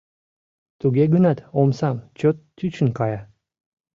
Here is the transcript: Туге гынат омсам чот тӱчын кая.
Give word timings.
Туге 0.79 1.03
гынат 1.13 1.39
омсам 1.59 1.95
чот 2.19 2.37
тӱчын 2.57 2.89
кая. 2.97 3.19